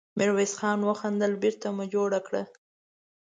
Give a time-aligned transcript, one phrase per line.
[0.17, 2.43] ميرويس خان وخندل: بېرته مو جوړه کړه!